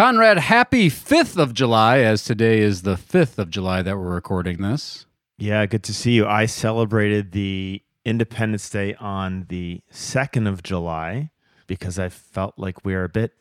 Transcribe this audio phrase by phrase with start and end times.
[0.00, 4.62] Conrad, happy 5th of July, as today is the 5th of July that we're recording
[4.62, 5.04] this.
[5.36, 6.26] Yeah, good to see you.
[6.26, 11.28] I celebrated the Independence Day on the 2nd of July
[11.66, 13.34] because I felt like we are a bit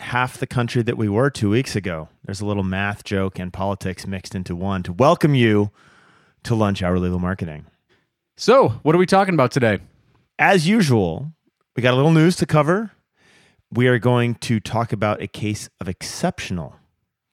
[0.00, 2.10] half the country that we were two weeks ago.
[2.26, 5.70] There's a little math joke and politics mixed into one to welcome you
[6.42, 7.64] to Lunch Hour Legal Marketing.
[8.36, 9.78] So, what are we talking about today?
[10.38, 11.32] As usual,
[11.74, 12.90] we got a little news to cover.
[13.74, 16.76] We are going to talk about a case of exceptional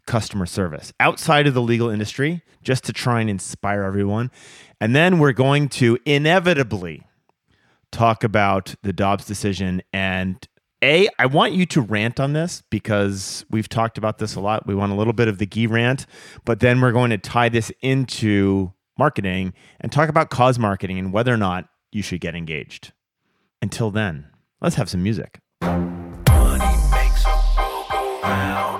[0.05, 4.31] customer service outside of the legal industry just to try and inspire everyone.
[4.79, 7.05] And then we're going to inevitably
[7.91, 9.81] talk about the Dobbs decision.
[9.91, 10.37] And
[10.81, 14.65] A, I want you to rant on this because we've talked about this a lot.
[14.65, 16.05] We want a little bit of the Gee rant,
[16.45, 21.11] but then we're going to tie this into marketing and talk about cause marketing and
[21.11, 22.93] whether or not you should get engaged.
[23.61, 24.27] Until then,
[24.61, 25.41] let's have some music.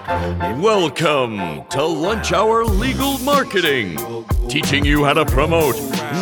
[0.09, 1.37] Welcome
[1.69, 3.95] to Lunch Hour Legal Marketing,
[4.49, 5.75] teaching you how to promote,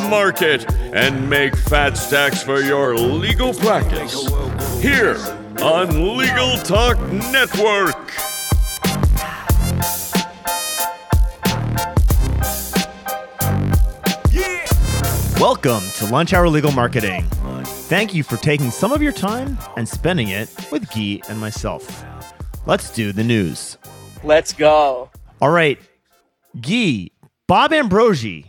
[0.09, 4.28] market, and make fat stacks for your legal practice.
[4.81, 5.16] Here
[5.62, 7.00] on Legal Talk
[7.31, 8.12] Network.
[15.40, 17.23] Welcome to Lunch Hour Legal Marketing.
[17.88, 22.03] Thank you for taking some of your time and spending it with Gee and myself.
[22.68, 23.78] Let's do the news.
[24.26, 25.10] Let's go.
[25.42, 25.80] All right,
[26.60, 27.14] Gee,
[27.48, 28.44] Bob Ambrogi,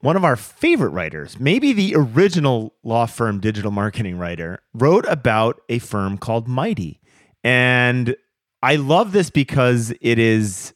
[0.00, 5.60] one of our favorite writers, maybe the original law firm digital marketing writer, wrote about
[5.68, 7.00] a firm called Mighty.
[7.44, 8.16] And
[8.64, 10.74] I love this because it is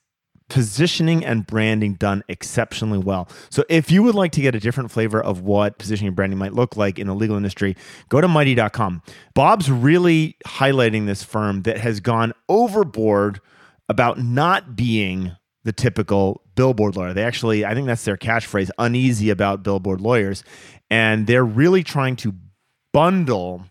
[0.50, 3.28] positioning and branding done exceptionally well.
[3.48, 6.38] So if you would like to get a different flavor of what positioning and branding
[6.38, 7.76] might look like in the legal industry,
[8.10, 9.02] go to mighty.com.
[9.34, 13.40] Bob's really highlighting this firm that has gone overboard
[13.88, 17.12] about not being the typical billboard lawyer.
[17.14, 20.42] They actually, I think that's their catchphrase, uneasy about billboard lawyers.
[20.90, 22.34] And they're really trying to
[22.92, 23.64] bundle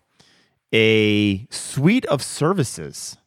[0.72, 3.18] a suite of services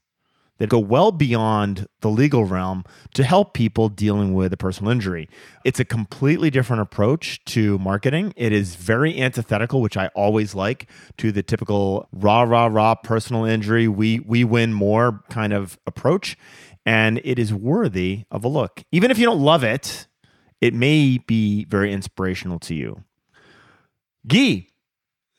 [0.64, 5.28] that go well beyond the legal realm to help people dealing with a personal injury.
[5.66, 8.34] It's a completely different approach to marketing.
[8.38, 13.44] It is very antithetical, which I always like, to the typical rah rah rah personal
[13.44, 16.38] injury, we we win more kind of approach.
[16.86, 18.86] And it is worthy of a look.
[18.94, 20.08] Even if you don't love it,
[20.62, 23.04] it may be very inspirational to you.
[24.26, 24.70] Gee,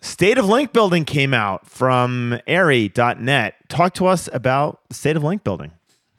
[0.04, 3.54] State of Link Building came out from Aira.net.
[3.70, 5.72] Talk to us about the state of link building.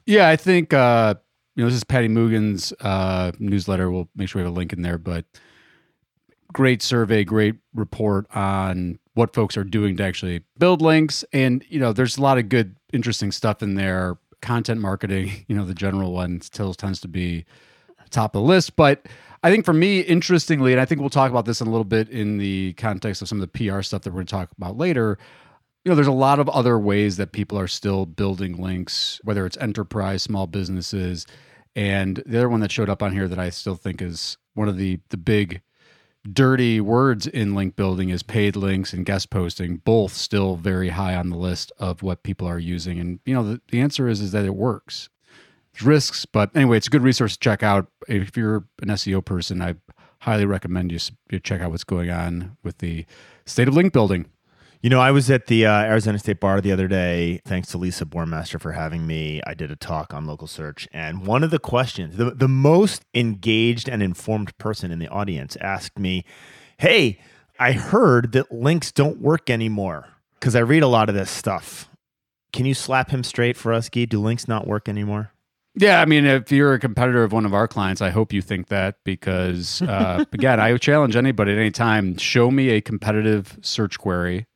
[0.06, 1.14] Yeah, I think uh,
[1.54, 3.88] you know this is Paddy Moogan's uh, newsletter.
[3.88, 4.98] We'll make sure we have a link in there.
[4.98, 5.24] But
[6.52, 11.78] great survey, great report on what folks are doing to actually build links, and you
[11.78, 14.18] know there's a lot of good, interesting stuff in there.
[14.42, 17.46] Content marketing, you know, the general one still tends to be
[18.10, 19.06] top of the list, but
[19.42, 21.84] I think for me, interestingly, and I think we'll talk about this in a little
[21.84, 24.50] bit in the context of some of the PR stuff that we're going to talk
[24.56, 25.18] about later.
[25.84, 29.46] You know, there's a lot of other ways that people are still building links, whether
[29.46, 31.26] it's enterprise, small businesses,
[31.76, 34.68] and the other one that showed up on here that I still think is one
[34.68, 35.60] of the the big
[36.32, 41.14] dirty words in link building is paid links and guest posting both still very high
[41.14, 44.20] on the list of what people are using and you know the, the answer is
[44.20, 45.08] is that it works
[45.82, 46.24] risks.
[46.26, 47.88] But anyway, it's a good resource to check out.
[48.08, 49.76] If you're an SEO person, I
[50.20, 50.98] highly recommend you,
[51.30, 53.06] you check out what's going on with the
[53.44, 54.26] state of link building.
[54.82, 57.40] You know, I was at the uh, Arizona State Bar the other day.
[57.44, 59.40] Thanks to Lisa Bormaster for having me.
[59.46, 63.04] I did a talk on local search, and one of the questions, the, the most
[63.14, 66.24] engaged and informed person in the audience asked me,
[66.78, 67.18] Hey,
[67.58, 71.88] I heard that links don't work anymore because I read a lot of this stuff.
[72.52, 74.06] Can you slap him straight for us, Gee?
[74.06, 75.32] Do links not work anymore?
[75.78, 78.40] Yeah, I mean, if you're a competitor of one of our clients, I hope you
[78.40, 83.58] think that because, uh, again, I challenge anybody at any time show me a competitive
[83.60, 84.46] search query,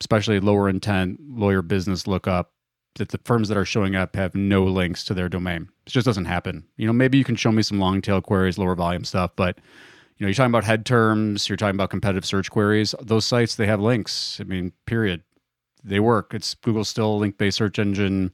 [0.00, 2.52] especially lower intent lawyer business lookup,
[2.96, 5.68] that the firms that are showing up have no links to their domain.
[5.86, 6.64] It just doesn't happen.
[6.76, 9.58] You know, maybe you can show me some long tail queries, lower volume stuff, but
[10.16, 12.94] you know, you're talking about head terms, you're talking about competitive search queries.
[13.02, 14.38] Those sites they have links.
[14.40, 15.22] I mean, period.
[15.82, 16.32] They work.
[16.32, 18.32] It's Google's still a link based search engine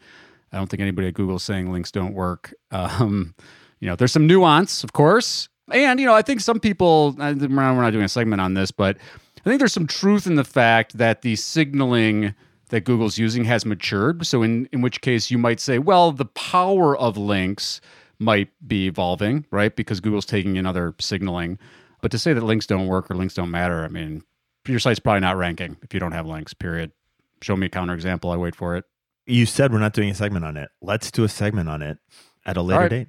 [0.52, 2.54] I don't think anybody at Google is saying links don't work.
[2.70, 3.34] Um,
[3.78, 5.48] you know, there's some nuance, of course.
[5.72, 8.96] And, you know, I think some people, we're not doing a segment on this, but
[9.38, 12.34] I think there's some truth in the fact that the signaling
[12.70, 14.26] that Google's using has matured.
[14.26, 17.80] So, in, in which case you might say, well, the power of links
[18.18, 19.74] might be evolving, right?
[19.74, 21.58] Because Google's taking another signaling.
[22.02, 24.24] But to say that links don't work or links don't matter, I mean,
[24.66, 26.92] your site's probably not ranking if you don't have links, period.
[27.40, 28.32] Show me a counterexample.
[28.32, 28.84] I wait for it.
[29.30, 30.70] You said we're not doing a segment on it.
[30.80, 31.98] Let's do a segment on it
[32.44, 32.90] at a later right.
[32.90, 33.08] date.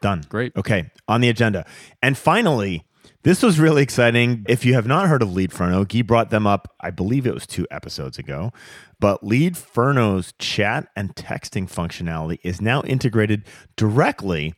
[0.00, 0.24] Done.
[0.28, 0.54] Great.
[0.56, 1.64] Okay, on the agenda.
[2.02, 2.84] And finally,
[3.22, 4.44] this was really exciting.
[4.48, 7.32] If you have not heard of Lead Leadferno, Guy brought them up, I believe it
[7.32, 8.52] was two episodes ago.
[9.00, 13.44] But Lead Leadferno's chat and texting functionality is now integrated
[13.76, 14.54] directly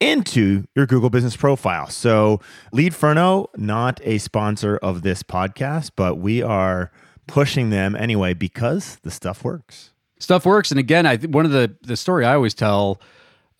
[0.00, 1.88] into your Google business profile.
[1.88, 2.40] So,
[2.72, 6.92] Lead Leadferno, not a sponsor of this podcast, but we are
[7.26, 9.93] pushing them anyway because the stuff works.
[10.18, 13.00] Stuff works, and again, I one of the the story I always tell.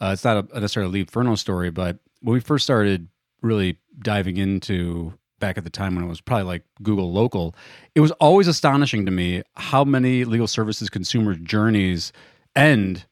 [0.00, 3.08] Uh, it's not a necessarily a Leadferno story, but when we first started
[3.42, 7.54] really diving into back at the time when it was probably like Google Local,
[7.94, 12.12] it was always astonishing to me how many legal services consumer journeys
[12.56, 13.04] end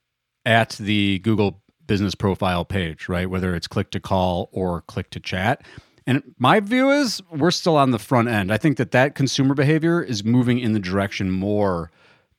[0.47, 3.29] at the Google business profile page, right?
[3.29, 5.63] Whether it's click to call or click to chat.
[6.07, 8.53] And my view is we're still on the front end.
[8.53, 11.91] I think that that consumer behavior is moving in the direction more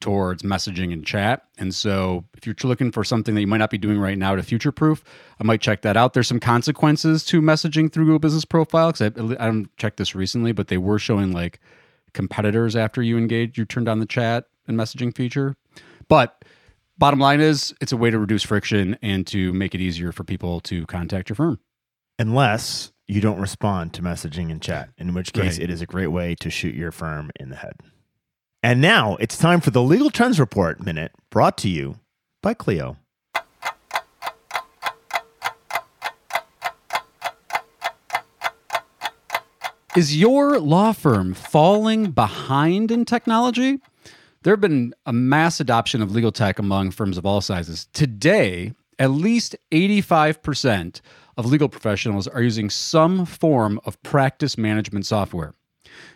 [0.04, 1.46] towards messaging and chat.
[1.58, 4.36] And so if you're looking for something that you might not be doing right now
[4.36, 5.02] to future proof,
[5.40, 6.12] I might check that out.
[6.14, 10.14] There's some consequences to messaging through Google Business Profile because I, I haven't checked this
[10.14, 11.62] recently, but they were showing like
[12.14, 15.56] competitors after you engage, you turned on the chat and messaging feature.
[16.10, 16.44] But
[16.98, 20.26] bottom line is it's a way to reduce friction and to make it easier for
[20.26, 21.60] people to contact your firm.
[22.20, 25.64] Unless you don't respond to messaging and chat, in which case Right.
[25.64, 27.76] it is a great way to shoot your firm in the head.
[28.66, 32.00] And now it's time for the Legal Trends Report Minute brought to you
[32.42, 32.96] by Clio.
[39.98, 43.82] Is your law firm falling behind in technology?
[44.44, 47.90] There have been a mass adoption of legal tech among firms of all sizes.
[47.92, 51.02] Today, at least 85%
[51.36, 55.54] of legal professionals are using some form of practice management software.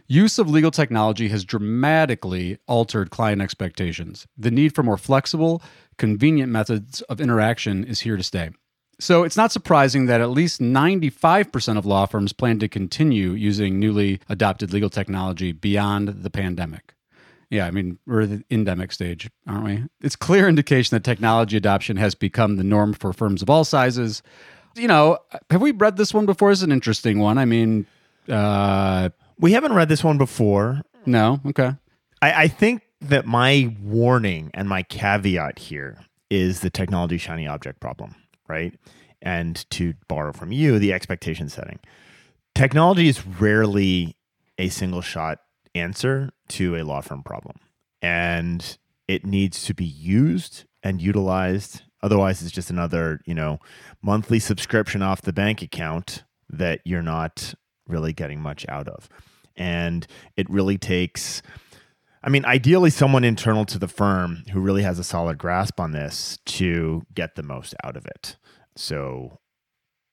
[0.07, 4.27] Use of legal technology has dramatically altered client expectations.
[4.37, 5.61] The need for more flexible,
[5.97, 8.51] convenient methods of interaction is here to stay.
[8.99, 13.79] So it's not surprising that at least 95% of law firms plan to continue using
[13.79, 16.95] newly adopted legal technology beyond the pandemic.
[17.49, 19.83] Yeah, I mean, we're at the endemic stage, aren't we?
[20.01, 24.21] It's clear indication that technology adoption has become the norm for firms of all sizes.
[24.75, 25.19] You know,
[25.49, 26.51] have we read this one before?
[26.51, 27.37] It's an interesting one.
[27.37, 27.85] I mean,
[28.27, 29.09] uh,
[29.39, 30.81] We haven't read this one before.
[31.05, 31.75] no, okay.
[32.21, 37.79] I, I think that my warning and my caveat here is the technology shiny object
[37.79, 38.15] problem,
[38.47, 38.73] right?
[39.21, 41.79] And to borrow from you, the expectation setting.
[42.55, 44.17] Technology is rarely
[44.57, 45.39] a single shot
[45.75, 47.57] answer to a law firm problem.
[48.01, 51.83] And it needs to be used and utilized.
[52.01, 53.59] Otherwise, it's just another, you know,
[54.01, 57.53] monthly subscription off the bank account that you're not
[57.87, 59.09] really getting much out of.
[59.55, 60.05] And
[60.35, 61.41] it really takes
[62.27, 65.93] I mean, ideally, someone internal to the firm who really has a solid grasp on
[65.93, 68.35] this to get the most out of it.
[68.75, 69.39] So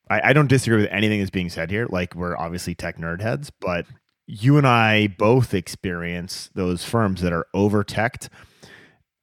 [0.09, 1.89] I, I don't disagree with anything that's being said here.
[1.91, 3.87] Like, we're obviously tech nerd heads, but
[4.27, 8.29] you and I both experience those firms that are over teched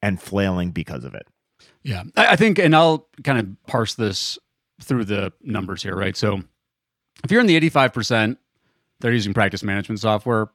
[0.02, 1.28] and flailing because of it.
[1.84, 4.38] Yeah, I, I think, and I'll kind of parse this
[4.82, 6.18] through the numbers here, right?
[6.18, 6.42] So,
[7.24, 8.38] if you're in the 85%
[9.02, 10.50] that are using practice management software,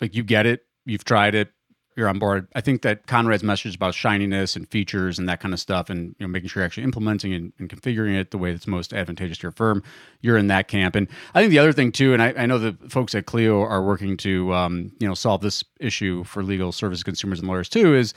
[0.00, 1.50] like you get it, you've tried it,
[1.96, 2.48] you're on board.
[2.54, 6.14] I think that Conrad's message about shininess and features and that kind of stuff, and
[6.18, 8.94] you know, making sure you're actually implementing and, and configuring it the way that's most
[8.94, 9.82] advantageous to your firm,
[10.20, 10.96] you're in that camp.
[10.96, 13.60] And I think the other thing too, and I, I know the folks at Clio
[13.60, 17.68] are working to, um, you know, solve this issue for legal service consumers and lawyers
[17.68, 18.14] too, is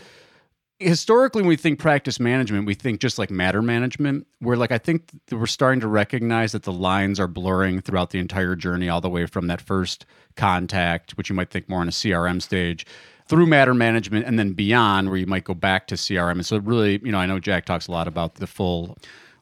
[0.80, 4.78] historically when we think practice management we think just like matter management where like i
[4.78, 9.00] think we're starting to recognize that the lines are blurring throughout the entire journey all
[9.00, 10.06] the way from that first
[10.36, 12.86] contact which you might think more on a crm stage
[13.28, 16.58] through matter management and then beyond where you might go back to crm and so
[16.58, 18.98] really you know i know jack talks a lot about the full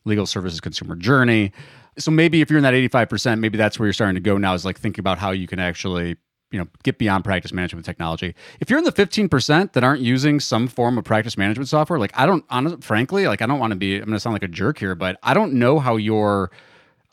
[0.05, 1.51] legal services consumer journey.
[1.97, 4.53] So maybe if you're in that 85% maybe that's where you're starting to go now
[4.53, 6.17] is like thinking about how you can actually
[6.53, 8.35] you know get beyond practice management technology.
[8.61, 12.11] If you're in the 15% that aren't using some form of practice management software like
[12.13, 14.43] i don't honestly frankly like i don't want to be i'm going to sound like
[14.43, 16.51] a jerk here but i don't know how you're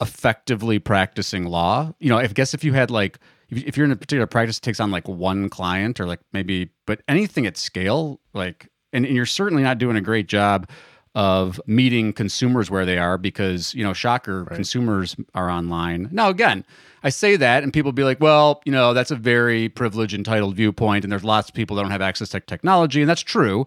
[0.00, 1.92] effectively practicing law.
[1.98, 3.18] You know i guess if you had like
[3.48, 6.70] if you're in a particular practice that takes on like one client or like maybe
[6.86, 10.68] but anything at scale like and, and you're certainly not doing a great job
[11.14, 16.08] of meeting consumers where they are because you know shocker consumers are online.
[16.12, 16.64] Now again
[17.02, 20.54] i say that and people be like well you know that's a very privileged entitled
[20.54, 23.66] viewpoint and there's lots of people that don't have access to technology and that's true.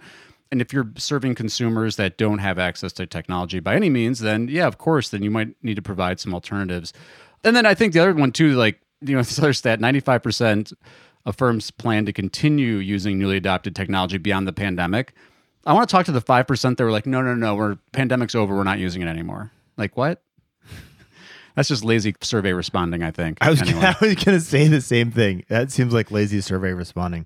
[0.52, 4.48] And if you're serving consumers that don't have access to technology by any means then
[4.48, 6.94] yeah of course then you might need to provide some alternatives.
[7.44, 10.72] And then i think the other one too like you know this other stat 95%
[11.26, 15.14] of firms plan to continue using newly adopted technology beyond the pandemic
[15.66, 18.36] I want to talk to the 5% that were like, no, no, no, we're pandemic's
[18.36, 18.56] over.
[18.56, 19.52] We're not using it anymore.
[19.78, 20.22] Like, what?
[21.56, 23.38] That's just lazy survey responding, I think.
[23.42, 23.82] I was Anyway.
[23.82, 25.46] I was gonna say the same thing.
[25.50, 27.26] That seems like lazy survey responding.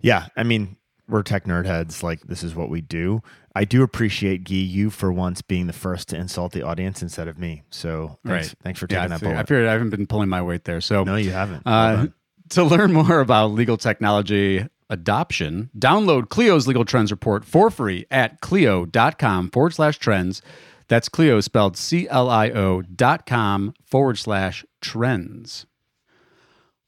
[0.00, 0.76] Yeah, I mean,
[1.08, 2.02] we're tech nerd heads.
[2.02, 3.22] Like this is what we do.
[3.54, 7.28] I do appreciate Guy you for once being the first to insult the audience instead
[7.28, 7.62] of me.
[7.70, 8.54] So thanks, Right.
[8.62, 10.80] thanks for taking I, that figured, I figured I haven't been pulling my weight there.
[10.80, 11.62] So No, you haven't.
[11.66, 12.06] Uh,
[12.50, 18.40] to learn more about legal technology adoption, download Clio's Legal Trends Report for free at
[18.40, 20.42] clio.com forward slash trends.
[20.88, 25.64] That's Clio spelled C L I O dot com forward slash trends.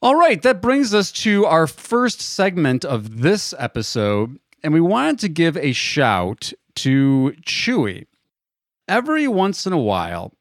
[0.02, 4.38] All right, that brings us to our first segment of this episode.
[4.64, 8.06] And we wanted to give a shout to Chewy.
[8.88, 10.32] Every once in a while,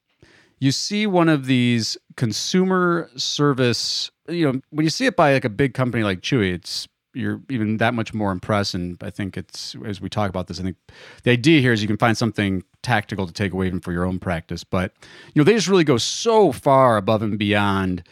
[0.59, 5.45] you see one of these consumer service you know when you see it by like
[5.45, 8.73] a big company like chewy it's you're even that much more impressed.
[8.73, 10.77] And i think it's as we talk about this i think
[11.23, 14.05] the idea here is you can find something tactical to take away even for your
[14.05, 14.63] own practice.
[14.63, 14.93] But
[15.33, 18.03] you know they just really go so far above and beyond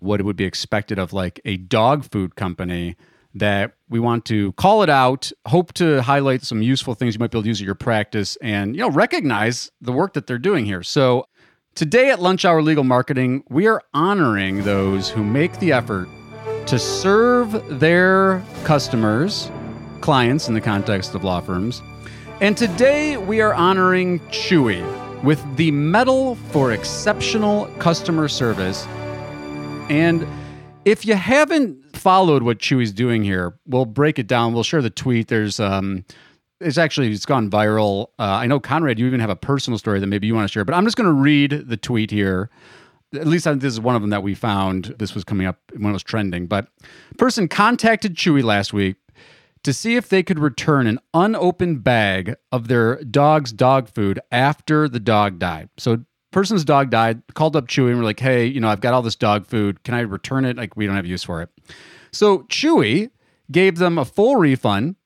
[0.00, 2.96] what it would be expected of like a dog food company
[3.34, 7.30] that we want to call it out hope to highlight some useful things you might
[7.30, 10.38] be able to use at your practice and you know recognize the work that they're
[10.38, 10.82] doing here.
[10.82, 11.26] So
[11.78, 16.08] Today at Lunch Hour Legal Marketing, we are honoring those who make the effort
[16.66, 19.50] to serve their customers,
[20.00, 21.82] clients in the context of law firms.
[22.40, 24.82] And today we are honoring Chewy
[25.22, 28.86] with the Medal for Exceptional Customer Service.
[29.88, 30.26] And
[30.84, 34.54] if you haven't followed what Chewy's doing here, we'll break it down.
[34.54, 35.28] We'll share the tweet.
[35.28, 36.04] There's um
[36.60, 38.08] it's actually it's gone viral.
[38.18, 40.52] Uh, I know Conrad, you even have a personal story that maybe you want to
[40.52, 42.50] share, but I'm just going to read the tweet here.
[43.14, 44.94] At least this is one of them that we found.
[44.98, 46.46] This was coming up when it was trending.
[46.46, 46.68] But
[47.16, 48.96] person contacted Chewy last week
[49.62, 54.88] to see if they could return an unopened bag of their dog's dog food after
[54.88, 55.70] the dog died.
[55.78, 58.94] So person's dog died, called up Chewy and were like, "Hey, you know, I've got
[58.94, 59.82] all this dog food.
[59.84, 60.56] Can I return it?
[60.56, 61.50] Like we don't have use for it."
[62.12, 63.10] So Chewy
[63.50, 64.96] gave them a full refund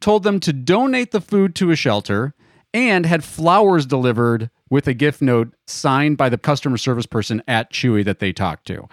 [0.00, 2.34] told them to donate the food to a shelter
[2.72, 7.72] and had flowers delivered with a gift note signed by the customer service person at
[7.72, 8.88] Chewy that they talked to.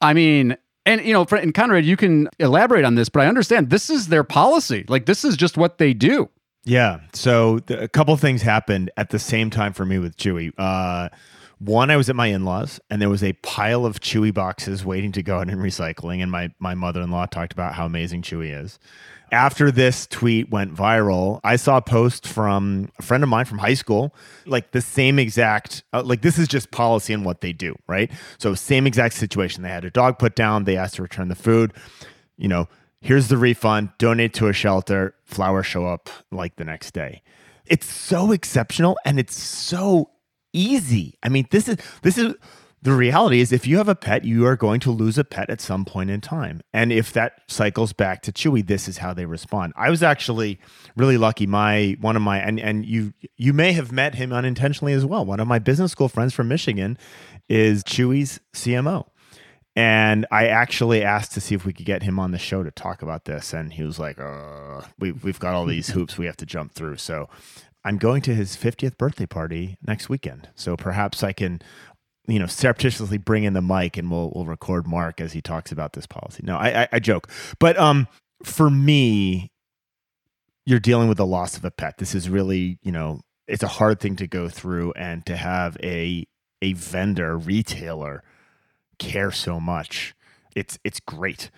[0.00, 3.26] I mean, and you know, for- and Conrad, you can elaborate on this, but I
[3.26, 4.84] understand this is their policy.
[4.88, 6.28] Like this is just what they do.
[6.64, 7.00] Yeah.
[7.12, 10.52] So a couple things happened at the same time for me with Chewy.
[10.58, 11.08] Uh,
[11.58, 15.12] one, I was at my in-laws, and there was a pile of Chewy boxes waiting
[15.12, 18.78] to go out in recycling, and my my mother-in-law talked about how amazing Chewy is.
[19.32, 23.58] After this tweet went viral, I saw a post from a friend of mine from
[23.58, 24.14] high school,
[24.46, 28.10] like the same exact, uh, like this is just policy and what they do, right?
[28.38, 29.62] So same exact situation.
[29.62, 30.64] They had a dog put down.
[30.64, 31.72] They asked to return the food.
[32.36, 32.68] You know,
[33.00, 33.90] here's the refund.
[33.98, 35.14] Donate to a shelter.
[35.24, 37.22] Flowers show up like the next day.
[37.66, 40.10] It's so exceptional and it's so
[40.52, 41.18] easy.
[41.22, 42.34] I mean, this is this is
[42.86, 45.50] the reality is if you have a pet, you are going to lose a pet
[45.50, 46.62] at some point in time.
[46.72, 49.72] And if that cycles back to Chewy, this is how they respond.
[49.74, 50.60] I was actually
[50.94, 51.48] really lucky.
[51.48, 55.26] My one of my and and you you may have met him unintentionally as well.
[55.26, 56.96] One of my business school friends from Michigan
[57.48, 59.08] is Chewy's CMO.
[59.74, 62.70] And I actually asked to see if we could get him on the show to
[62.70, 63.52] talk about this.
[63.52, 66.72] And he was like, uh, we, we've got all these hoops we have to jump
[66.72, 66.98] through.
[66.98, 67.28] So
[67.84, 70.48] I'm going to his 50th birthday party next weekend.
[70.54, 71.60] So perhaps I can,
[72.26, 75.72] you know, surreptitiously bring in the mic and we'll, we'll record Mark as he talks
[75.72, 76.42] about this policy.
[76.44, 77.30] No, I, I, I joke.
[77.58, 78.08] But um,
[78.44, 79.50] for me,
[80.64, 81.98] you're dealing with the loss of a pet.
[81.98, 85.76] This is really, you know, it's a hard thing to go through and to have
[85.82, 86.26] a
[86.62, 88.24] a vendor, retailer
[88.98, 90.14] care so much.
[90.56, 91.50] It's it's great.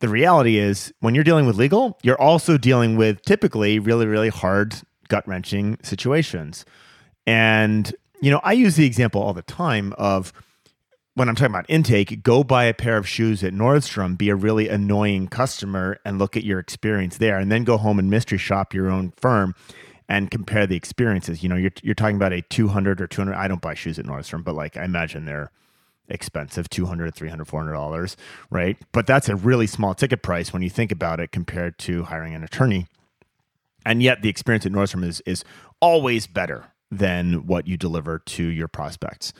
[0.00, 4.30] The reality is when you're dealing with legal, you're also dealing with typically really really
[4.30, 4.76] hard
[5.08, 6.64] gut-wrenching situations.
[7.26, 10.32] And you know, I use the example all the time of
[11.14, 14.34] when I'm talking about intake, go buy a pair of shoes at Nordstrom, be a
[14.34, 18.36] really annoying customer and look at your experience there and then go home and mystery
[18.36, 19.54] shop your own firm
[20.08, 21.42] and compare the experiences.
[21.42, 24.04] You know, you're you're talking about a 200 or 200 I don't buy shoes at
[24.04, 25.50] Nordstrom, but like I imagine they're
[26.08, 28.16] expensive 200 300 400 dollars
[28.50, 28.76] right?
[28.92, 32.34] But that's a really small ticket price when you think about it compared to hiring
[32.34, 32.86] an attorney.
[33.84, 35.44] And yet the experience at nordstrom is is
[35.80, 39.32] always better than what you deliver to your prospects.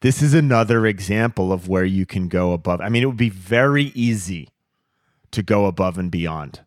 [0.00, 2.80] This is another example of where you can go above.
[2.80, 4.48] I mean it would be very easy
[5.30, 6.60] to go above and beyond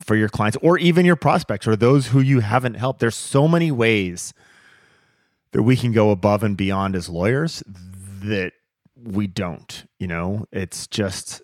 [0.00, 3.00] for your clients or even your prospects or those who you haven't helped.
[3.00, 4.34] There's so many ways
[5.52, 8.52] that we can go above and beyond as lawyers that
[8.96, 10.46] we don't you know?
[10.50, 11.42] It's just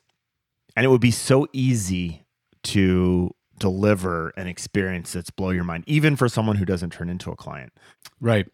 [0.76, 2.26] and it would be so easy
[2.64, 7.30] to deliver an experience that's blow your mind, even for someone who doesn't turn into
[7.30, 7.72] a client.
[8.20, 8.46] Right.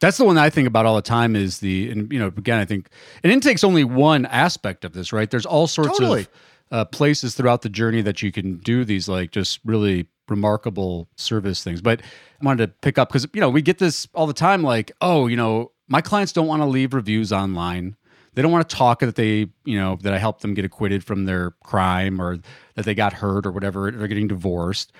[0.00, 2.58] That's the one I think about all the time is the, and you know, again,
[2.58, 2.88] I think
[3.24, 5.30] an intake's only one aspect of this, right?
[5.30, 6.22] There's all sorts Totally.
[6.22, 6.28] of
[6.70, 11.64] uh, places throughout the journey that you can do these like just really remarkable service
[11.64, 11.80] things.
[11.80, 12.00] But
[12.40, 14.92] I wanted to pick up because, you know, we get this all the time like,
[15.00, 17.96] oh, you know, my clients don't want to leave reviews online.
[18.38, 21.02] They don't want to talk that they, you know, that I helped them get acquitted
[21.02, 22.38] from their crime or
[22.76, 24.92] that they got hurt or whatever, they're getting divorced.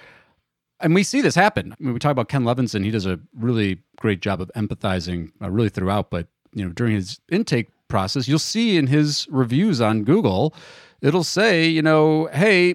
[0.81, 1.73] And we see this happen.
[1.73, 2.83] I mean, we talk about Ken Levinson.
[2.83, 6.11] He does a really great job of empathizing, uh, really throughout.
[6.11, 10.53] But you know, during his intake process, you'll see in his reviews on Google,
[11.01, 12.75] it'll say, you know, hey,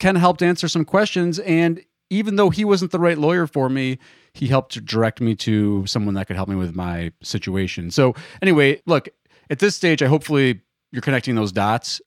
[0.00, 3.98] Ken helped answer some questions, and even though he wasn't the right lawyer for me,
[4.32, 7.90] he helped direct me to someone that could help me with my situation.
[7.90, 9.08] So anyway, look,
[9.50, 10.60] at this stage, I hopefully
[10.92, 12.00] you're connecting those dots.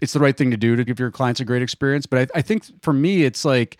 [0.00, 2.06] It's the right thing to do to give your clients a great experience.
[2.06, 3.78] But I, I think for me, it's like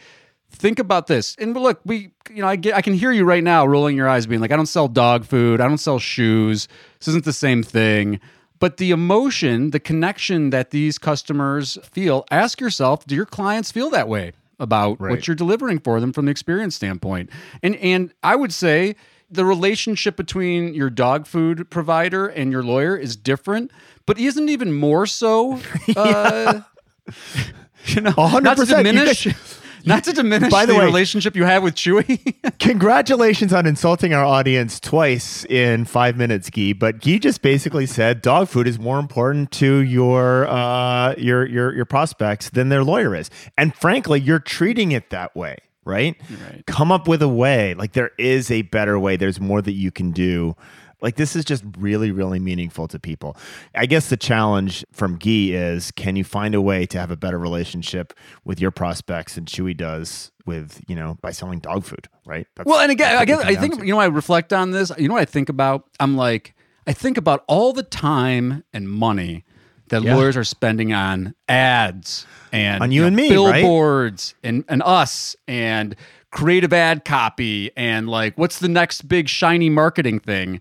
[0.50, 3.44] think about this and look we you know i get i can hear you right
[3.44, 6.68] now rolling your eyes being like i don't sell dog food i don't sell shoes
[6.98, 8.18] this isn't the same thing
[8.58, 13.90] but the emotion the connection that these customers feel ask yourself do your clients feel
[13.90, 15.10] that way about Right.
[15.10, 17.28] what you're delivering for them from the experience standpoint
[17.62, 18.96] and and i would say
[19.30, 23.70] the relationship between your dog food provider and your lawyer is different
[24.06, 25.60] but isn't even more so
[25.96, 26.60] uh,
[27.86, 29.26] you know, A hundred not to diminish,
[29.84, 32.34] not to diminish By the the, way- relationship you have with Chewy.
[32.58, 36.72] Congratulations on insulting our audience twice in five minutes, Guy.
[36.74, 41.74] But Guy just basically said dog food is more important to your uh, your your
[41.74, 45.56] your prospects than their lawyer is, and frankly, you're treating it that way,
[45.88, 46.16] right?
[46.48, 46.64] Right.
[46.66, 47.74] Come up with a way.
[47.74, 49.16] Like there is a better way.
[49.16, 50.54] There's more that you can do.
[51.00, 53.36] Like this is just really, really meaningful to people.
[53.74, 57.16] I guess the challenge from Guy is can you find a way to have a
[57.16, 58.12] better relationship
[58.44, 62.46] with your prospects than Chewy does with, you know, by selling dog food, right?
[62.56, 63.86] That's- well, and again, I guess I think to.
[63.86, 64.90] you know I reflect on this.
[64.98, 65.84] You know what I think about?
[66.00, 66.54] I'm like
[66.86, 69.44] I think about all the time and money
[69.90, 70.14] that Yeah.
[70.16, 73.60] lawyers are spending on ads and On you and me, right?
[73.62, 75.94] billboards and and us and
[76.30, 80.60] creative ad copy and like what's the next big shiny marketing thing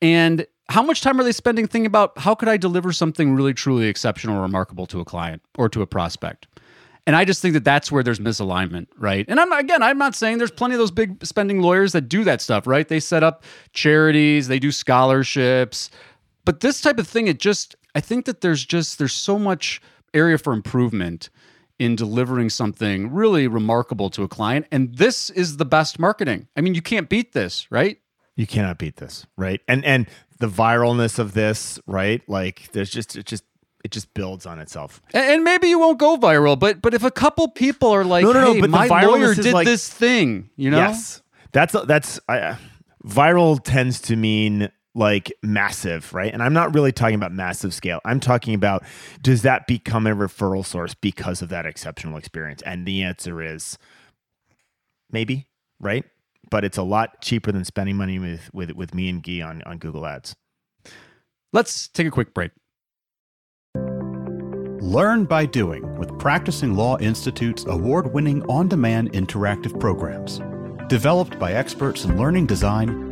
[0.00, 3.52] and how much time are they spending thinking about how could I deliver something really
[3.52, 6.46] truly exceptional or remarkable to a client or to a prospect?
[7.06, 9.26] And I just think that that's where there's misalignment, right?
[9.28, 12.24] And I'm again, I'm not saying there's plenty of those big spending lawyers that do
[12.24, 12.86] that stuff, right?
[12.88, 15.90] They set up charities, they do scholarships.
[16.44, 19.80] But this type of thing, it just I think that there's just there's so much
[20.14, 21.30] area for improvement
[21.78, 24.66] in delivering something really remarkable to a client.
[24.70, 26.48] And this is the best marketing.
[26.56, 27.98] I mean, you can't beat this, right?
[28.36, 29.60] you cannot beat this, right?
[29.68, 32.22] And and the viralness of this, right?
[32.28, 33.44] Like there's just it just
[33.84, 35.02] it just builds on itself.
[35.12, 38.32] And, maybe you won't go viral, but but if a couple people are like, No,
[38.32, 40.78] no, no, hey, but my lawyer did like- this thing, you know?
[40.78, 41.20] Yes.
[41.52, 42.56] That's that's I,
[43.04, 46.32] viral tends to mean like massive, right?
[46.32, 48.00] And I'm not really talking about massive scale.
[48.04, 48.84] I'm talking about
[49.20, 52.62] does that become a referral source because of that exceptional experience?
[52.62, 53.78] And the answer is
[55.10, 55.46] maybe,
[55.80, 56.04] right?
[56.50, 59.62] But it's a lot cheaper than spending money with with with me and Guy on
[59.62, 60.34] on Google Ads.
[61.52, 62.50] Let's take a quick break.
[64.82, 70.40] Learn by doing with Practicing Law Institute's award winning on demand interactive programs.
[70.88, 73.11] Developed by experts in learning design,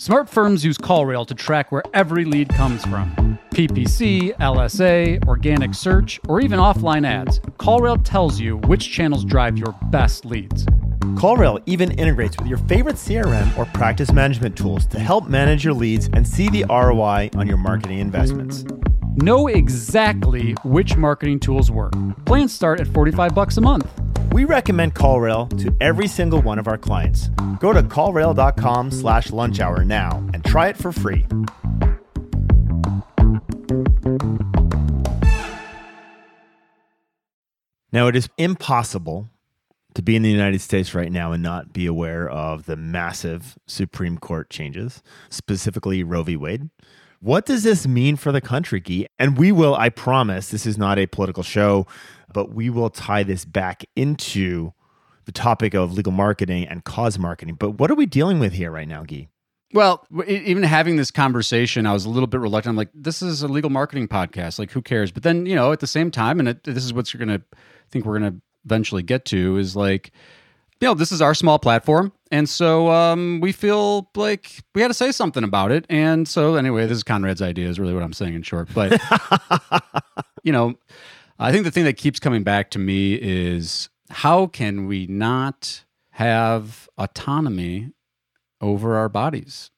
[0.00, 3.38] Smart firms use CallRail to track where every lead comes from.
[3.50, 7.38] PPC, LSA, organic search, or even offline ads.
[7.58, 10.64] CallRail tells you which channels drive your best leads.
[11.20, 15.74] CallRail even integrates with your favorite CRM or practice management tools to help manage your
[15.74, 18.64] leads and see the ROI on your marketing investments.
[19.20, 21.92] Know exactly which marketing tools work.
[22.24, 23.86] Plans start at 45 bucks a month.
[24.32, 27.28] We recommend CallRail to every single one of our clients.
[27.58, 31.26] Go to callrail.com slash lunch hour now and try it for free.
[37.92, 39.28] Now, it is impossible
[39.92, 43.58] to be in the United States right now and not be aware of the massive
[43.66, 46.36] Supreme Court changes, specifically Roe v.
[46.36, 46.70] Wade,
[47.22, 49.06] What does this mean for the country, Guy?
[49.18, 51.86] And we will, I promise, this is not a political show,
[52.32, 54.72] but we will tie this back into
[55.26, 57.56] the topic of legal marketing and cause marketing.
[57.56, 59.28] But what are we dealing with here right now, Guy?
[59.74, 62.72] Well, even having this conversation, I was a little bit reluctant.
[62.72, 64.58] I'm like, this is a legal marketing podcast.
[64.58, 65.12] Like, who cares?
[65.12, 67.38] But then, you know, at the same time, and it, this is what you're going
[67.38, 67.44] to
[67.90, 70.10] think we're going to eventually get to is like,
[70.80, 72.12] you know, this is our small platform.
[72.30, 75.84] And so um, we feel like we had to say something about it.
[75.88, 78.68] And so, anyway, this is Conrad's idea, is really what I'm saying in short.
[78.72, 79.00] But,
[80.44, 80.74] you know,
[81.38, 85.84] I think the thing that keeps coming back to me is how can we not
[86.10, 87.90] have autonomy
[88.60, 89.70] over our bodies?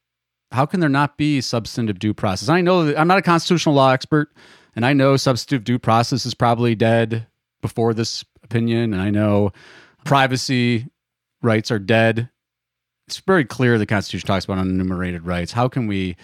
[0.50, 2.48] How can there not be substantive due process?
[2.48, 4.34] I know that I'm not a constitutional law expert,
[4.76, 7.26] and I know substantive due process is probably dead
[7.62, 9.52] before this opinion, and I know
[10.04, 10.88] privacy
[11.42, 12.28] rights are dead.
[13.12, 15.52] It's very clear the Constitution talks about unenumerated rights.
[15.52, 16.16] How can we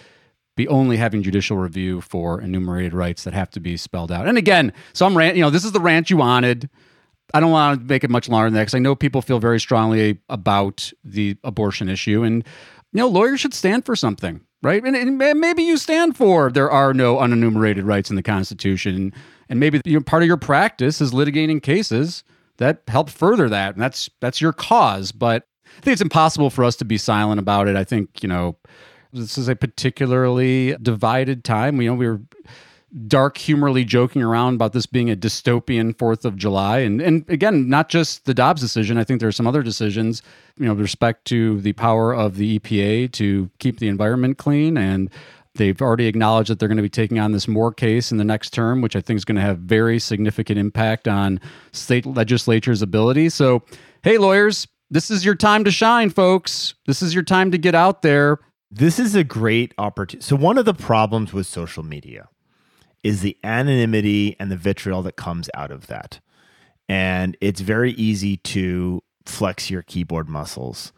[0.57, 4.27] be only having judicial review for enumerated rights that have to be spelled out?
[4.27, 6.67] And again, some rant, you know, this is the rant you wanted.
[7.31, 9.37] I don't want to make it much longer than that because I know people feel
[9.37, 12.43] very strongly about the abortion issue, and
[12.91, 14.83] you know, lawyers should stand for something, right?
[14.83, 19.13] And, and maybe you stand for there are no unenumerated rights in the Constitution,
[19.47, 22.23] and maybe you know, part of your practice is litigating cases
[22.57, 25.11] that help further that, and that's that's your cause.
[25.11, 25.45] But
[25.77, 27.75] I think it's impossible for us to be silent about it.
[27.75, 28.57] I think you know,
[29.13, 31.81] this is a particularly divided time.
[31.81, 32.21] You know, we were
[33.07, 37.69] dark humorly joking around about this being a dystopian Fourth of July, and and again,
[37.69, 38.97] not just the Dobbs decision.
[38.97, 40.21] I think there are some other decisions,
[40.57, 44.77] you know, with respect to the power of the EPA to keep the environment clean,
[44.77, 45.09] and
[45.55, 48.23] they've already acknowledged that they're going to be taking on this Moore case in the
[48.23, 51.39] next term, which I think is going to have very significant impact on
[51.71, 53.29] state legislatures' ability.
[53.29, 53.63] So,
[54.03, 56.73] hey, lawyers, this is your time to shine, folks.
[56.85, 58.39] This is your time to get out there.
[58.71, 60.25] This is a great opportunity.
[60.25, 62.29] So, one of the problems with social media
[63.03, 66.19] is the anonymity and the vitriol that comes out of that.
[66.87, 70.91] And it's very easy to flex your keyboard muscles.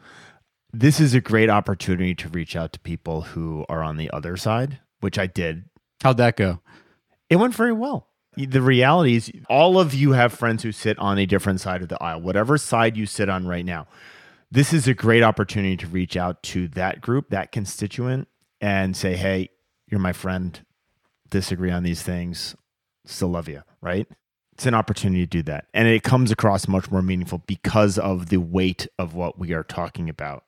[0.72, 4.36] This is a great opportunity to reach out to people who are on the other
[4.38, 5.64] side, which I did.
[6.02, 6.60] How'd that go?
[7.28, 8.08] It went very well.
[8.36, 11.88] The reality is, all of you have friends who sit on a different side of
[11.88, 13.86] the aisle, whatever side you sit on right now.
[14.50, 18.28] This is a great opportunity to reach out to that group, that constituent,
[18.60, 19.50] and say, hey,
[19.88, 20.60] you're my friend
[21.32, 22.54] disagree on these things,
[23.04, 24.06] still love you, right?
[24.52, 25.66] It's an opportunity to do that.
[25.74, 29.64] And it comes across much more meaningful because of the weight of what we are
[29.64, 30.44] talking about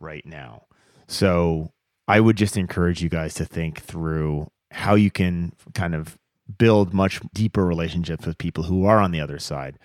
[0.00, 0.64] right now.
[1.06, 1.72] So
[2.06, 6.18] I would just encourage you guys to think through how you can kind of
[6.56, 9.78] build much deeper relationships with people who are on the other side.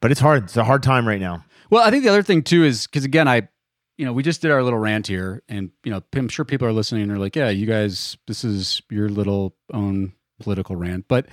[0.00, 0.44] But it's hard.
[0.44, 1.44] It's a hard time right now.
[1.70, 3.48] Well, I think the other thing too is because again, I
[3.96, 6.66] you know, we just did our little rant here, and you know, I'm sure people
[6.66, 11.04] are listening and they're like, "Yeah, you guys, this is your little own political rant."
[11.06, 11.26] But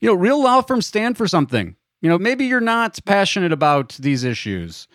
[0.00, 1.76] you know, real law firms stand for something.
[2.00, 4.88] You know, maybe you're not passionate about these issues,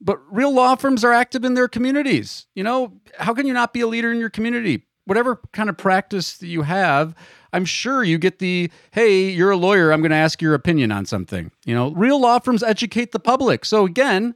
[0.00, 2.46] but real law firms are active in their communities.
[2.54, 4.85] You know, how can you not be a leader in your community?
[5.06, 7.14] Whatever kind of practice that you have,
[7.52, 10.92] I'm sure you get the, hey, you're a lawyer, I'm going to ask your opinion
[10.92, 11.50] on something.
[11.64, 13.64] You know, real law firms educate the public.
[13.64, 14.34] So again,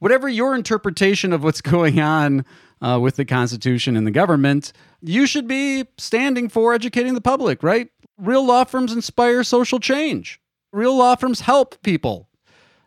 [0.00, 2.44] whatever your interpretation of what's going on
[2.80, 7.62] uh, with the Constitution and the government, you should be standing for educating the public,
[7.62, 7.88] right?
[8.18, 10.40] Real law firms inspire social change.
[10.72, 12.28] Real law firms help people.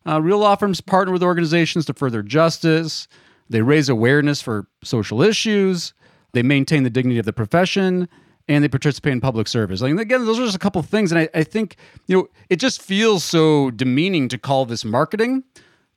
[0.05, 3.07] Uh, real law firms partner with organizations to further justice.
[3.49, 5.93] They raise awareness for social issues.
[6.33, 8.07] They maintain the dignity of the profession
[8.47, 9.81] and they participate in public service.
[9.81, 11.11] Like again, those are just a couple of things.
[11.11, 11.75] And I, I think,
[12.07, 15.43] you know, it just feels so demeaning to call this marketing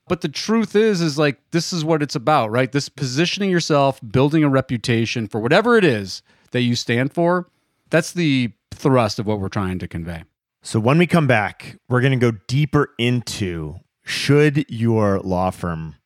[0.07, 2.71] but the truth is, is like this is what it's about, right?
[2.71, 7.49] This positioning yourself, building a reputation for whatever it is that you stand for.
[7.91, 10.25] That's the thrust of what we're trying to convey.
[10.63, 15.97] So when we come back, we're going to go deeper into should your law firm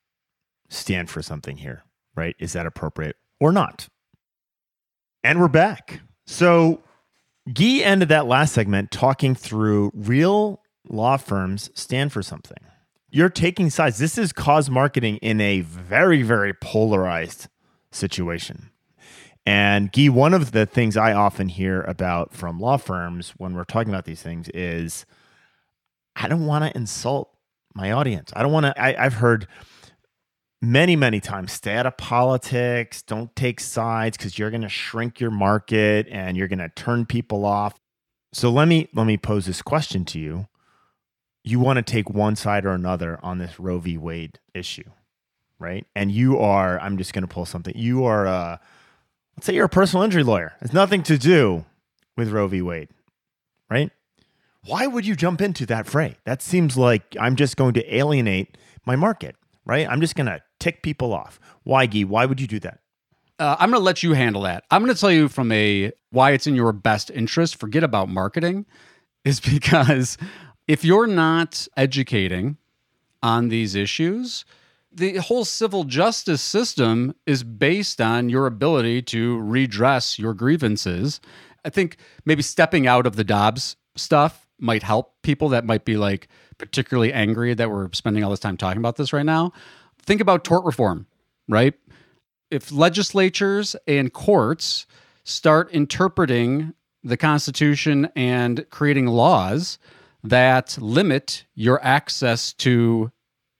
[0.69, 1.83] stand for something here,
[2.14, 2.37] right?
[2.38, 3.88] Is that appropriate or not?
[5.24, 6.00] And we're back.
[6.26, 6.83] So
[7.52, 12.59] Guy ended that last segment talking through real law firms stand for something
[13.11, 13.98] you're taking sides.
[13.98, 17.48] This is cause marketing in a very, very polarized
[17.90, 18.70] situation.
[19.46, 23.64] And Guy, one of the things I often hear about from law firms when we're
[23.64, 25.07] talking about these things is
[26.16, 27.31] I don't want to insult
[27.74, 28.31] my audience.
[28.37, 29.46] I don't want to, I've heard
[30.61, 35.21] many, many times stay out of politics, don't take sides because you're going to shrink
[35.21, 37.79] your market and you're going to turn people off.
[38.33, 40.49] So let me let me pose this question to you
[41.49, 43.97] you want to take one side or another on this Roe v.
[43.97, 44.85] Wade issue,
[45.59, 45.87] right?
[45.97, 47.75] And you are, I'm just going to pull something.
[47.77, 48.61] You are a,
[49.37, 50.53] let's say you're a personal injury lawyer.
[50.61, 51.64] It's nothing to do
[52.16, 52.61] with Roe v.
[52.61, 52.90] Wade,
[53.71, 53.90] right?
[54.64, 56.16] Why would you jump into that fray?
[56.25, 59.88] That seems like I'm just going to alienate my market, right?
[59.88, 61.38] I'm just going to tick people off.
[61.64, 62.03] Why, Guy?
[62.03, 62.81] Why would you do that?
[63.38, 64.64] Uh, I'm going to let you handle that.
[64.71, 67.57] I'm going to tell you from a why it's in your best interest.
[67.57, 68.66] Forget about marketing,
[69.25, 70.18] is because
[70.66, 72.57] if you're not educating
[73.23, 74.44] on these issues,
[74.92, 81.21] the whole civil justice system is based on your ability to redress your grievances.
[81.64, 85.97] I think maybe stepping out of the Dobbs stuff might help people that might be
[85.97, 89.53] like particularly angry that we're spending all this time talking about this right now.
[90.09, 91.07] Think about tort reform,
[91.49, 91.75] right?
[92.51, 94.87] If legislatures and courts
[95.25, 96.73] start interpreting
[97.05, 99.79] the Constitution and creating laws
[100.25, 103.12] that limit your access to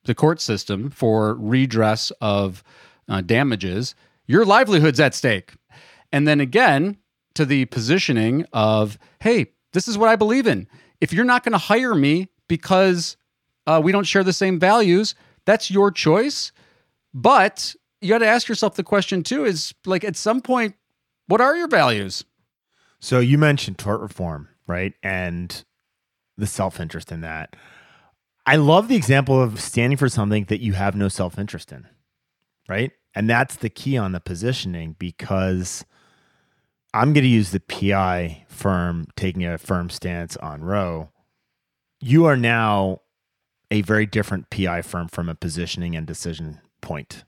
[0.04, 2.64] the court system for redress of
[3.11, 3.94] uh, damages,
[4.26, 5.52] your livelihood's at stake.
[6.12, 6.96] And then again,
[7.34, 10.66] to the positioning of, hey, this is what I believe in.
[11.02, 13.18] If you're not going to hire me because
[13.66, 15.14] uh, we don't share the same values,
[15.48, 16.52] that's your choice.
[17.14, 20.74] But you got to ask yourself the question too is like at some point,
[21.26, 22.22] what are your values?
[23.00, 24.92] So you mentioned tort reform, right?
[25.02, 25.64] And
[26.37, 27.56] the self interest in that.
[28.44, 31.87] I love the example of standing for something that you have no self interest in,
[32.68, 32.92] right?
[33.14, 35.82] And that's the key on the positioning because
[36.92, 41.08] I'm going to use the PI firm taking a firm stance on Roe.
[42.00, 43.00] You are now
[43.70, 47.24] a very different PI firm from a positioning and decision point,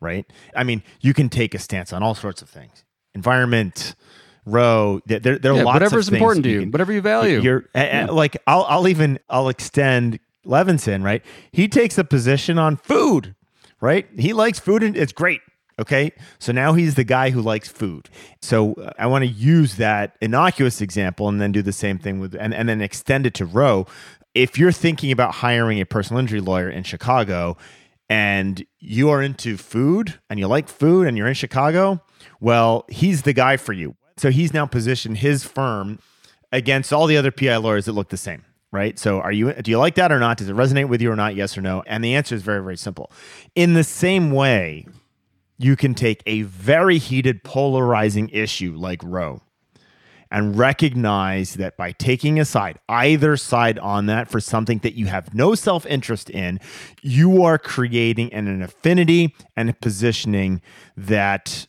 [0.00, 0.26] right?
[0.56, 3.94] I mean, you can take a stance on all sorts of things environment,
[4.44, 5.00] Roe.
[5.06, 7.00] There, there are Yeah, lots whatever's of Whatever's important to you you, can- whatever you
[7.00, 7.40] value.
[7.40, 11.22] you're a- like I'll I'll even I'll extend Levinson, right?
[11.52, 13.34] He takes a position on food,
[13.80, 14.06] right?
[14.18, 15.40] He likes food and it's great.
[15.80, 16.12] Okay.
[16.38, 18.08] So now he's the guy who likes food.
[18.42, 22.18] So uh, I want to use that innocuous example and then do the same thing
[22.20, 23.86] with and, and then extend it to Roe.
[24.34, 27.56] If you're thinking about hiring a personal injury lawyer in Chicago
[28.08, 32.02] and you are into food and you like food and you're in Chicago,
[32.40, 33.96] well, he's the guy for you.
[34.16, 35.98] So he's now positioned his firm
[36.50, 38.98] against all the other PI lawyers that look the same, right?
[38.98, 40.38] So are you do you like that or not?
[40.38, 41.34] Does it resonate with you or not?
[41.34, 41.82] Yes or no?
[41.86, 43.10] And the answer is very very simple.
[43.54, 44.86] In the same way,
[45.58, 49.40] you can take a very heated polarizing issue like Roe
[50.32, 55.06] and recognize that by taking a side, either side on that for something that you
[55.06, 56.58] have no self interest in,
[57.02, 60.62] you are creating an, an affinity and a positioning
[60.96, 61.66] that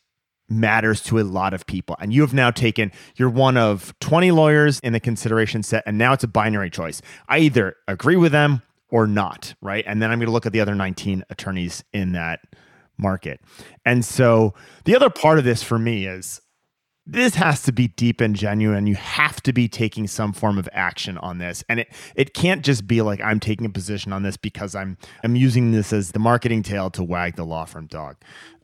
[0.47, 1.97] matters to a lot of people.
[1.99, 5.97] And you have now taken, you're one of 20 lawyers in the consideration set, and
[5.97, 7.01] now it's a binary choice.
[7.27, 9.83] I either agree with them or not, right?
[9.85, 12.39] And then I'm going to look at the other 19 attorneys in that
[12.97, 13.41] market.
[13.83, 14.53] And so
[14.85, 16.39] the other part of this for me is
[17.05, 18.87] this has to be deep and genuine.
[18.87, 21.63] You have to be taking some form of action on this.
[21.67, 24.97] And it it can't just be like I'm taking a position on this because I'm
[25.23, 28.17] I'm using this as the marketing tail to wag the law firm dog.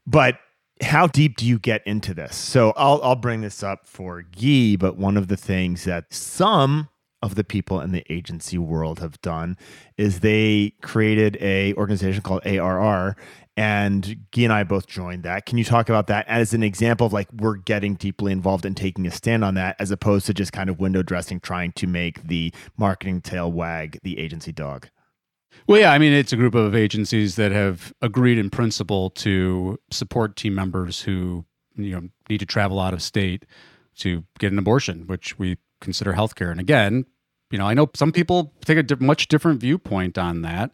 [0.08, 0.40] But
[0.82, 2.36] how deep do you get into this?
[2.36, 6.90] So I'll I'll bring this up for Guy, but one of the things that some
[7.22, 9.58] of the people in the agency world have done
[9.98, 13.18] is they created a organization called ARR
[13.60, 15.46] and Guy and I both joined that.
[15.46, 18.74] Can you talk about that as an example of like we're getting deeply involved in
[18.74, 21.86] taking a stand on that as opposed to just kind of window dressing trying to
[21.86, 24.88] make the marketing tail wag the agency dog?
[25.68, 29.78] Well, yeah, I mean, it's a group of agencies that have agreed in principle to
[29.92, 31.44] support team members who
[31.76, 33.46] you know need to travel out of state
[33.98, 36.50] to get an abortion, which we consider healthcare.
[36.50, 37.06] And again,
[37.52, 40.74] you know, I know some people take a much different viewpoint on that,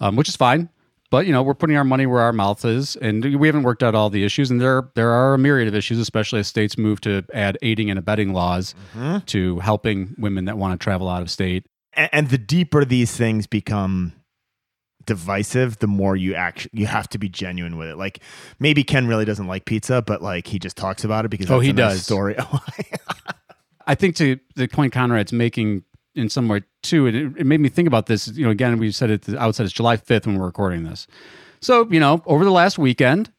[0.00, 0.70] um, which is fine.
[1.12, 3.82] But you know, we're putting our money where our mouth is, and we haven't worked
[3.82, 4.50] out all the issues.
[4.50, 7.90] And there, there are a myriad of issues, especially as states move to add aiding
[7.90, 9.18] and abetting laws mm-hmm.
[9.26, 11.66] to helping women that want to travel out of state.
[11.92, 14.14] And, and the deeper these things become
[15.04, 17.96] divisive, the more you actually you have to be genuine with it.
[17.98, 18.20] Like
[18.58, 21.60] maybe Ken really doesn't like pizza, but like he just talks about it because Oh,
[21.60, 22.04] he a nice does.
[22.04, 22.36] story.
[23.86, 27.60] I think to the point Conrad's making in some way too, and it, it made
[27.60, 28.28] me think about this.
[28.28, 31.06] You know, again, we said it outset, it's July 5th when we're recording this.
[31.60, 33.30] So, you know, over the last weekend,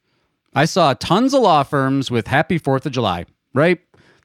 [0.56, 3.80] I saw tons of law firms with Happy 4th of July, right?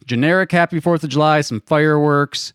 [0.07, 2.53] Generic Happy 4th of July, some fireworks.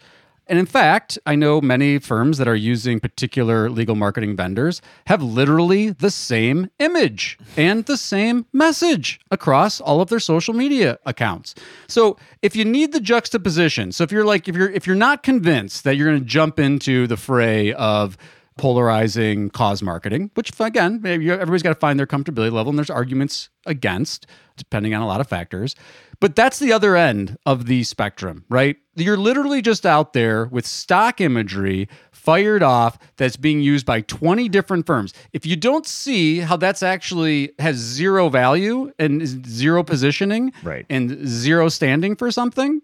[0.47, 5.21] And in fact, I know many firms that are using particular legal marketing vendors have
[5.21, 11.55] literally the same image and the same message across all of their social media accounts.
[11.87, 15.23] So, if you need the juxtaposition, so if you're like if you're if you're not
[15.23, 18.17] convinced that you're going to jump into the fray of
[18.57, 22.89] polarizing cause marketing, which again, maybe everybody's got to find their comfortability level, and there's
[22.89, 24.27] arguments against,
[24.57, 25.75] depending on a lot of factors.
[26.23, 28.77] But that's the other end of the spectrum, right?
[28.95, 34.47] You're literally just out there with stock imagery fired off that's being used by 20
[34.47, 35.13] different firms.
[35.33, 40.85] If you don't see how that's actually has zero value and zero positioning Right.
[40.89, 42.81] and zero standing for something,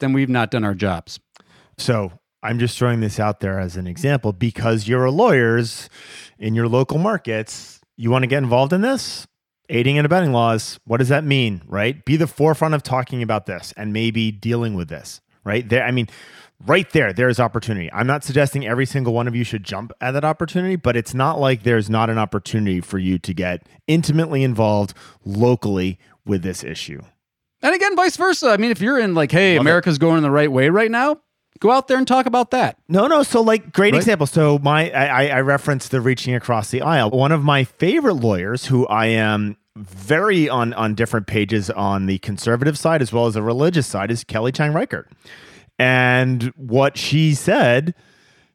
[0.00, 1.20] then we've not done our jobs.
[1.78, 2.12] So
[2.42, 5.88] I'm just throwing this out there as an example because you're lawyers
[6.38, 7.80] in your local markets.
[7.96, 9.26] You want to get involved in this?
[9.72, 10.78] Aiding and abetting laws.
[10.84, 12.04] What does that mean, right?
[12.04, 15.66] Be the forefront of talking about this and maybe dealing with this, right?
[15.68, 16.08] There, I mean,
[16.66, 17.90] right there, there's opportunity.
[17.92, 21.14] I'm not suggesting every single one of you should jump at that opportunity, but it's
[21.14, 26.62] not like there's not an opportunity for you to get intimately involved locally with this
[26.62, 27.00] issue.
[27.62, 28.48] And again, vice versa.
[28.50, 29.68] I mean, if you're in like, hey, Love it.
[29.68, 31.16] America's going in the right way right now,
[31.60, 32.76] go out there and talk about that.
[32.88, 33.22] No, no.
[33.22, 33.98] So, like, great Right.
[34.00, 34.26] example.
[34.26, 37.10] So, my I, I- I referenced the reaching across the aisle.
[37.10, 42.18] One of my favorite lawyers, who I am very on on different pages on the
[42.18, 45.10] conservative side as well as the religious side, is Kelly Chang Rickert.
[45.78, 47.94] And what she said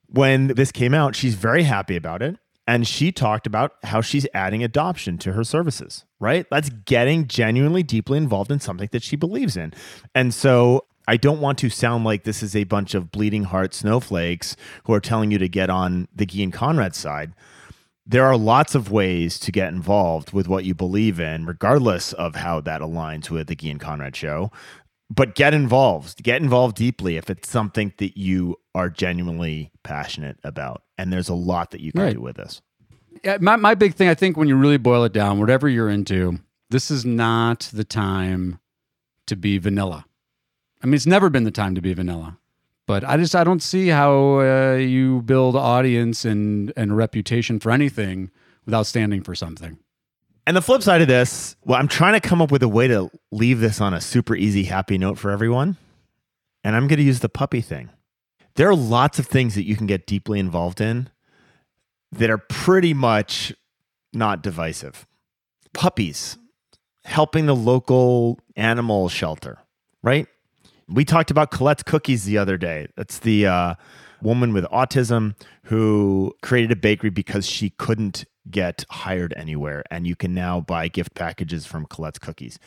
[0.08, 2.38] when this came out, she's very happy about it.
[2.70, 6.46] And she talked about how she's adding adoption to her services, right?
[6.52, 9.74] That's getting genuinely deeply involved in something that she believes in.
[10.14, 13.74] And so I don't want to sound like this is a bunch of bleeding heart
[13.74, 17.34] snowflakes who are telling you to get on the Gyi and Conrad side.
[18.10, 22.36] There are lots of ways to get involved with what you believe in, regardless of
[22.36, 24.52] how that aligns with the Gyi and Conrad show
[25.10, 30.84] but get involved get involved deeply if it's something that you are genuinely passionate about
[30.98, 32.14] and there's a lot that you can Right.
[32.16, 32.62] do with this
[33.24, 35.90] Yeah, my, my big thing, I think, when you really boil it down, whatever you're
[35.90, 36.40] into,
[36.70, 38.60] this is not the time
[39.28, 40.06] to be vanilla.
[40.84, 42.38] I mean, it's never been the time to be vanilla.
[42.88, 47.72] But I just I don't see how uh, you build audience and and reputation for
[47.72, 48.32] anything
[48.66, 49.78] without standing for something.
[50.48, 52.88] and the flip side of this well i'm trying to come up with a way
[52.88, 55.76] to leave this on a super easy happy note for everyone.
[56.64, 57.90] And i'm going to use the puppy thing.
[58.56, 61.10] There are lots of things that you can get deeply involved in
[62.12, 63.54] that are pretty much
[64.14, 65.06] not divisive.
[65.74, 66.38] Puppies
[67.04, 69.60] helping the local animal shelter
[70.02, 70.28] right
[70.90, 72.88] We talked about Colette's Cookies the other day.
[72.96, 73.76] That's the uh,
[74.22, 79.84] woman with autism who created a bakery because she couldn't get hired anywhere.
[79.92, 82.58] And you can now buy gift packages from Colette's Cookies.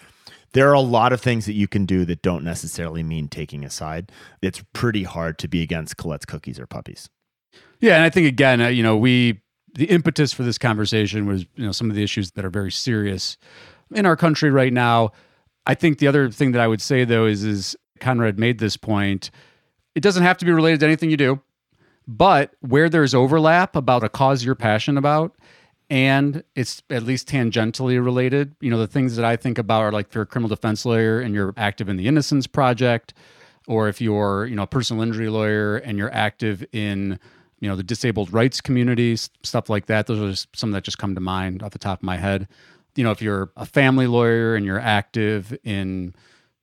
[0.53, 3.65] There are a lot of things that you can do that don't necessarily mean taking
[3.65, 4.11] a side.
[4.43, 7.09] It's pretty hard to be against Colette's Cookies or puppies.
[7.81, 9.41] Yeah, and I think again, uh, you know, we
[9.75, 12.73] the impetus for this conversation was you know some of the issues that are very
[12.73, 13.37] serious
[13.93, 15.13] in our country right now.
[15.67, 18.77] I think the other thing that I would say though is is Conrad made this
[18.77, 19.31] point.
[19.95, 21.41] It doesn't have to be related to anything you do,
[22.07, 25.37] but where there's overlap about a cause you're passionate about
[25.91, 29.93] and it's at least tangentially related, you know, the things that I think about are
[29.93, 33.13] like if you're a criminal defense lawyer and you're active in the Innocence Project,
[33.67, 37.19] or if you're, you know, a personal injury lawyer and you're active in,
[37.59, 40.07] you know, the disabled rights communities, stuff like that.
[40.07, 42.47] Those are just some that just come to mind off the top of my head.
[42.95, 46.15] You know, if you're a family lawyer and you're active in,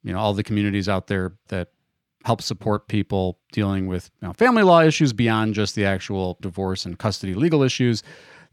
[0.08, 1.67] you know, all the communities out there that
[2.24, 6.86] help support people dealing with you know, family law issues beyond just the actual divorce
[6.86, 8.04] and custody legal issues.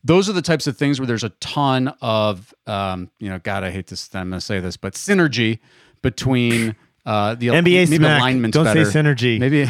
[0.03, 3.62] Those are the types of things where there's a ton of, um, you know, God,
[3.62, 4.12] I hate this.
[4.14, 5.61] I'm going to say this, but synergy
[6.03, 6.75] between
[7.07, 8.21] uh, the NBA maybe smack.
[8.21, 8.85] alignment's Don't better.
[8.85, 9.38] say synergy.
[9.38, 9.67] Maybe,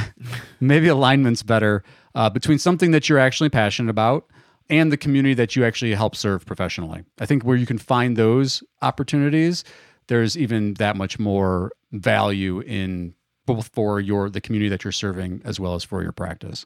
[0.60, 4.26] maybe alignment's better uh, between something that you're actually passionate about
[4.70, 7.04] and the community that you actually help serve professionally.
[7.20, 9.64] I think where you can find those opportunities,
[10.08, 13.14] there's even that much more value in
[13.46, 16.64] both for your the community that you're serving as well as for your practice.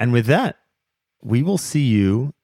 [0.00, 0.56] And with that,
[1.22, 2.34] we will see you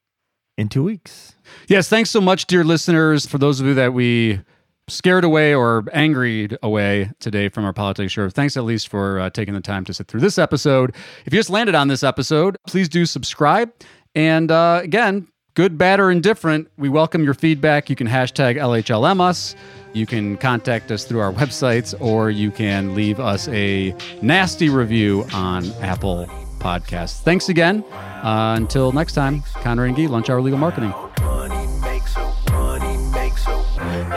[0.57, 1.35] in two weeks.
[1.67, 3.25] Yes, thanks so much, dear listeners.
[3.25, 4.41] For those of you that we
[4.87, 9.29] scared away or angried away today from our politics show, thanks at least for uh,
[9.29, 10.95] taking the time to sit through this episode.
[11.25, 13.71] If you just landed on this episode, please do subscribe.
[14.13, 17.89] And uh, again, good, bad, or indifferent, we welcome your feedback.
[17.89, 19.55] You can hashtag LHLM us.
[19.93, 25.25] You can contact us through our websites, or you can leave us a nasty review
[25.33, 26.27] on Apple
[26.59, 27.21] Podcasts.
[27.21, 27.83] Thanks again.
[27.93, 30.93] Uh, until next time, Connor and Gee, Lunch Hour Legal Marketing.
[31.21, 33.65] Money makes a money makes a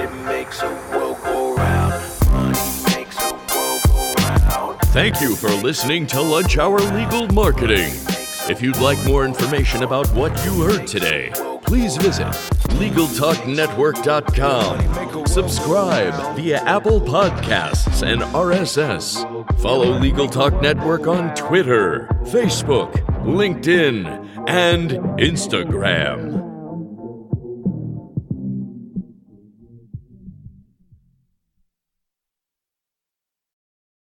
[0.02, 1.92] it makes a world go round.
[2.32, 4.80] Money makes a world go round.
[4.86, 7.92] Thank you for listening to Lunch Hour Legal Marketing.
[8.48, 11.30] If you'd like more information about what you heard today,
[11.62, 12.28] please visit
[12.78, 15.26] LegalTalkNetwork.com.
[15.26, 19.60] Subscribe via Apple Podcasts and RSS.
[19.60, 22.94] Follow Legal Talk Network on Twitter, Facebook,
[23.24, 24.06] LinkedIn,
[24.48, 26.47] and Instagram.